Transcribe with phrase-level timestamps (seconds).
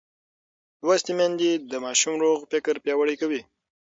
[0.85, 3.41] لوستې میندې د ماشوم روغ فکر پیاوړی کوي.